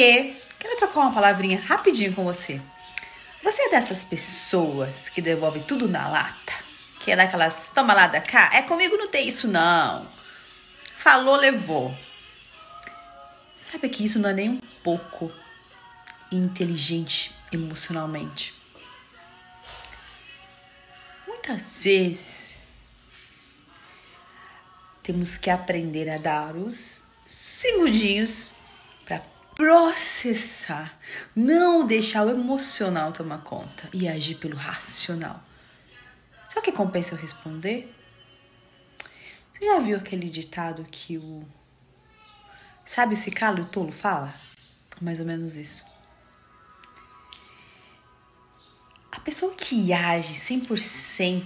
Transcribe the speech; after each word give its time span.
Oiê, 0.00 0.34
quero 0.58 0.78
trocar 0.78 1.00
uma 1.00 1.12
palavrinha 1.12 1.60
rapidinho 1.60 2.14
com 2.14 2.24
você. 2.24 2.58
Você 3.42 3.64
é 3.64 3.68
dessas 3.68 4.02
pessoas 4.02 5.10
que 5.10 5.20
devolve 5.20 5.60
tudo 5.60 5.86
na 5.86 6.08
lata? 6.08 6.54
Que 7.00 7.10
é 7.10 7.16
daquelas, 7.16 7.68
toma 7.68 7.92
lá 7.92 8.06
da 8.06 8.18
cá? 8.18 8.48
É 8.54 8.62
comigo 8.62 8.96
não 8.96 9.08
tem 9.08 9.28
isso 9.28 9.46
não. 9.46 10.08
Falou, 10.96 11.36
levou. 11.36 11.94
Sabe 13.60 13.90
que 13.90 14.02
isso 14.02 14.18
não 14.18 14.30
é 14.30 14.32
nem 14.32 14.48
um 14.48 14.60
pouco 14.82 15.30
inteligente 16.32 17.34
emocionalmente. 17.52 18.54
Muitas 21.26 21.82
vezes 21.84 22.56
temos 25.02 25.36
que 25.36 25.50
aprender 25.50 26.08
a 26.08 26.16
dar 26.16 26.56
os 26.56 27.04
segundinhos 27.26 28.52
para 29.04 29.22
processar, 29.60 30.98
não 31.36 31.86
deixar 31.86 32.26
o 32.26 32.30
emocional 32.30 33.12
tomar 33.12 33.42
conta 33.42 33.86
e 33.92 34.08
agir 34.08 34.36
pelo 34.36 34.56
racional. 34.56 35.44
Só 36.48 36.62
que 36.62 36.72
compensa 36.72 37.14
eu 37.14 37.18
responder? 37.18 37.94
Você 39.52 39.66
já 39.66 39.78
viu 39.78 39.98
aquele 39.98 40.30
ditado 40.30 40.82
que 40.90 41.18
o 41.18 41.46
sabe 42.86 43.14
se 43.14 43.30
cala 43.30 43.58
e 43.58 43.62
o 43.62 43.66
tolo 43.66 43.92
fala? 43.92 44.34
Mais 44.98 45.20
ou 45.20 45.26
menos 45.26 45.58
isso. 45.58 45.84
A 49.12 49.20
pessoa 49.20 49.54
que 49.54 49.92
age 49.92 50.32
100% 50.32 51.44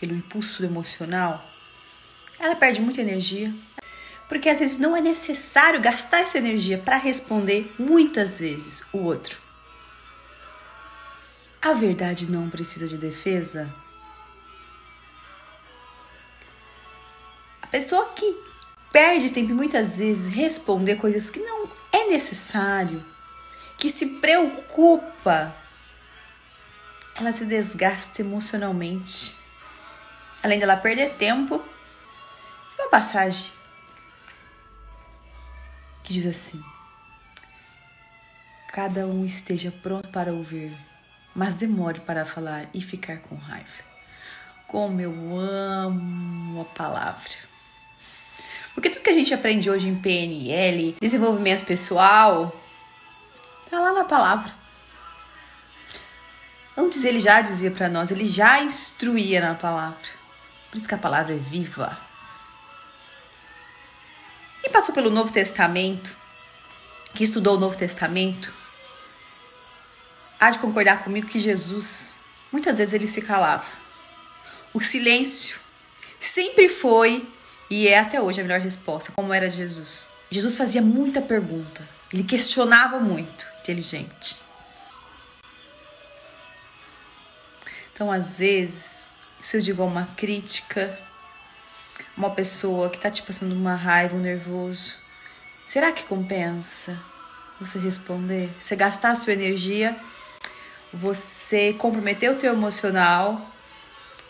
pelo 0.00 0.16
impulso 0.16 0.64
emocional, 0.64 1.46
ela 2.40 2.56
perde 2.56 2.80
muita 2.80 3.02
energia, 3.02 3.54
porque 4.32 4.48
às 4.48 4.60
vezes 4.60 4.78
não 4.78 4.96
é 4.96 5.00
necessário 5.02 5.78
gastar 5.78 6.20
essa 6.20 6.38
energia 6.38 6.78
para 6.78 6.96
responder 6.96 7.70
muitas 7.78 8.40
vezes 8.40 8.82
o 8.90 8.96
outro. 8.96 9.38
A 11.60 11.74
verdade 11.74 12.30
não 12.30 12.48
precisa 12.48 12.86
de 12.88 12.96
defesa. 12.96 13.70
A 17.60 17.66
pessoa 17.66 18.08
que 18.16 18.34
perde 18.90 19.28
tempo 19.28 19.52
muitas 19.52 19.98
vezes 19.98 20.34
responder 20.34 20.96
coisas 20.96 21.28
que 21.28 21.38
não 21.38 21.68
é 21.92 22.08
necessário, 22.08 23.04
que 23.76 23.90
se 23.90 24.18
preocupa, 24.18 25.54
ela 27.16 27.32
se 27.32 27.44
desgasta 27.44 28.22
emocionalmente. 28.22 29.36
Além 30.42 30.58
dela 30.58 30.78
perder 30.78 31.16
tempo, 31.16 31.62
uma 32.78 32.88
passagem 32.88 33.60
que 36.02 36.12
diz 36.12 36.26
assim: 36.26 36.62
Cada 38.72 39.06
um 39.06 39.24
esteja 39.24 39.70
pronto 39.82 40.08
para 40.08 40.32
ouvir, 40.32 40.76
mas 41.34 41.54
demore 41.54 42.00
para 42.00 42.24
falar 42.24 42.68
e 42.72 42.80
ficar 42.80 43.18
com 43.18 43.36
raiva. 43.36 43.82
Como 44.66 45.00
eu 45.00 45.12
amo 45.38 46.62
a 46.62 46.64
palavra. 46.64 47.32
Porque 48.74 48.88
tudo 48.88 49.02
que 49.02 49.10
a 49.10 49.14
gente 49.14 49.34
aprende 49.34 49.68
hoje 49.68 49.88
em 49.88 49.94
PNL, 49.94 50.96
desenvolvimento 50.98 51.66
pessoal, 51.66 52.58
tá 53.70 53.78
lá 53.78 53.92
na 53.92 54.04
palavra. 54.04 54.50
Antes 56.76 57.04
ele 57.04 57.20
já 57.20 57.42
dizia 57.42 57.70
para 57.70 57.90
nós, 57.90 58.10
ele 58.10 58.26
já 58.26 58.62
instruía 58.62 59.42
na 59.42 59.54
palavra. 59.54 60.08
Por 60.70 60.78
isso 60.78 60.88
que 60.88 60.94
a 60.94 60.98
palavra 60.98 61.34
é 61.34 61.38
viva. 61.38 61.98
Passou 64.82 64.96
pelo 64.96 65.10
Novo 65.10 65.32
Testamento, 65.32 66.16
que 67.14 67.22
estudou 67.22 67.56
o 67.56 67.60
Novo 67.60 67.78
Testamento, 67.78 68.52
há 70.40 70.50
de 70.50 70.58
concordar 70.58 71.04
comigo 71.04 71.28
que 71.28 71.38
Jesus, 71.38 72.16
muitas 72.50 72.78
vezes 72.78 72.92
ele 72.92 73.06
se 73.06 73.22
calava. 73.22 73.70
O 74.74 74.80
silêncio 74.80 75.60
sempre 76.18 76.68
foi 76.68 77.24
e 77.70 77.86
é 77.86 78.00
até 78.00 78.20
hoje 78.20 78.40
a 78.40 78.42
melhor 78.42 78.58
resposta, 78.58 79.12
como 79.12 79.32
era 79.32 79.48
Jesus. 79.48 80.04
Jesus 80.28 80.56
fazia 80.56 80.82
muita 80.82 81.22
pergunta, 81.22 81.88
ele 82.12 82.24
questionava 82.24 82.98
muito, 82.98 83.46
inteligente. 83.60 84.34
Então, 87.94 88.10
às 88.10 88.40
vezes, 88.40 89.04
se 89.40 89.58
eu 89.58 89.60
digo 89.60 89.84
uma 89.84 90.08
crítica, 90.16 90.98
uma 92.16 92.30
pessoa 92.30 92.90
que 92.90 92.98
tá 92.98 93.10
te 93.10 93.22
passando 93.22 93.52
uma 93.52 93.74
raiva, 93.74 94.16
um 94.16 94.20
nervoso, 94.20 94.94
será 95.66 95.92
que 95.92 96.04
compensa 96.04 96.98
você 97.58 97.78
responder? 97.78 98.50
Você 98.60 98.76
gastar 98.76 99.12
a 99.12 99.14
sua 99.14 99.32
energia, 99.32 99.96
você 100.92 101.72
comprometer 101.72 102.30
o 102.30 102.36
teu 102.36 102.52
emocional? 102.52 103.40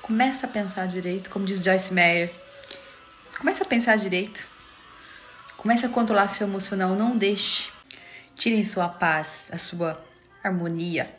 Começa 0.00 0.46
a 0.46 0.48
pensar 0.48 0.86
direito, 0.86 1.30
como 1.30 1.44
diz 1.44 1.62
Joyce 1.62 1.92
Meyer. 1.92 2.32
Comece 3.38 3.62
a 3.62 3.66
pensar 3.66 3.96
direito. 3.96 4.46
Comece 5.56 5.86
a 5.86 5.88
controlar 5.88 6.28
seu 6.28 6.46
emocional. 6.46 6.94
Não 6.94 7.16
deixe. 7.16 7.70
Tirem 8.34 8.64
sua 8.64 8.88
paz, 8.88 9.50
a 9.52 9.58
sua 9.58 10.02
harmonia. 10.42 11.12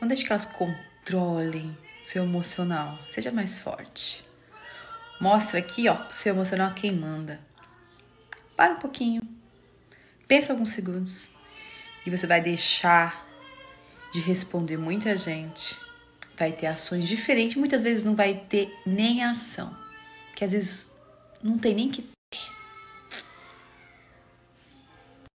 Não 0.00 0.08
deixe 0.08 0.24
que 0.24 0.32
elas 0.32 0.46
controlem 0.46 1.76
seu 2.04 2.22
emocional. 2.22 2.96
Seja 3.08 3.32
mais 3.32 3.58
forte. 3.58 4.24
Mostra 5.20 5.58
aqui, 5.58 5.88
ó, 5.88 5.98
seu 6.12 6.32
emocional 6.32 6.72
quem 6.74 6.92
manda. 6.92 7.40
Para 8.56 8.74
um 8.74 8.78
pouquinho. 8.78 9.22
Pensa 10.28 10.52
alguns 10.52 10.70
segundos. 10.70 11.30
E 12.06 12.10
você 12.10 12.26
vai 12.26 12.40
deixar 12.40 13.26
de 14.12 14.20
responder 14.20 14.76
muita 14.76 15.16
gente 15.16 15.82
vai 16.36 16.52
ter 16.52 16.66
ações 16.66 17.06
diferentes, 17.06 17.56
muitas 17.56 17.82
vezes 17.82 18.04
não 18.04 18.14
vai 18.14 18.34
ter 18.34 18.72
nem 18.84 19.22
ação, 19.22 19.76
que 20.34 20.44
às 20.44 20.52
vezes 20.52 20.90
não 21.42 21.58
tem 21.58 21.74
nem 21.74 21.88
que 21.88 22.04